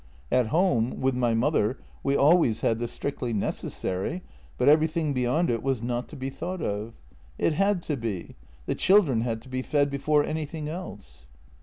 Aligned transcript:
At 0.31 0.47
home, 0.47 0.99
with 0.99 1.13
my 1.13 1.35
mother, 1.35 1.77
we 2.01 2.15
always 2.17 2.61
had 2.61 2.79
the 2.79 2.87
strictly 2.87 3.33
necessary, 3.33 4.23
but 4.57 4.67
everything 4.67 5.13
beyond 5.13 5.51
it 5.51 5.61
was 5.61 5.83
not 5.83 6.07
to 6.09 6.15
be 6.15 6.31
thought 6.31 6.59
of. 6.59 6.95
It 7.37 7.53
had 7.53 7.83
to 7.83 7.95
be— 7.95 8.35
the 8.65 8.73
chil 8.73 9.03
dren 9.03 9.21
had 9.21 9.43
to 9.43 9.47
be 9.47 9.61
fed 9.61 9.91
before 9.91 10.23
anything 10.23 10.67
else." 10.67 11.27